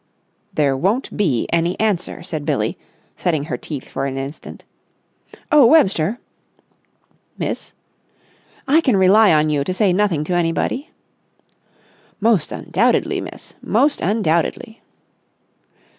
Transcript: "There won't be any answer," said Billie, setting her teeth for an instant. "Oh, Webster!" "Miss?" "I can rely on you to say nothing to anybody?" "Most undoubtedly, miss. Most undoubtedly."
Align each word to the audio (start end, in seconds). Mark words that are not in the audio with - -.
"There 0.51 0.75
won't 0.75 1.15
be 1.15 1.47
any 1.53 1.79
answer," 1.79 2.23
said 2.23 2.43
Billie, 2.43 2.75
setting 3.17 3.43
her 3.43 3.55
teeth 3.55 3.87
for 3.87 4.07
an 4.07 4.17
instant. 4.17 4.63
"Oh, 5.51 5.63
Webster!" 5.67 6.17
"Miss?" 7.37 7.73
"I 8.67 8.81
can 8.81 8.97
rely 8.97 9.31
on 9.31 9.49
you 9.51 9.63
to 9.63 9.75
say 9.75 9.93
nothing 9.93 10.23
to 10.23 10.33
anybody?" 10.33 10.89
"Most 12.19 12.51
undoubtedly, 12.51 13.21
miss. 13.21 13.53
Most 13.61 14.01
undoubtedly." 14.01 14.81